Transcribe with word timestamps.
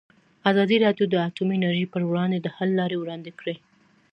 ازادي 0.51 0.77
راډیو 0.85 1.05
د 1.09 1.15
اټومي 1.27 1.55
انرژي 1.57 1.85
پر 1.93 2.01
وړاندې 2.09 2.37
د 2.41 2.47
حل 2.55 2.69
لارې 2.79 2.97
وړاندې 2.99 3.31
کړي. 3.39 3.55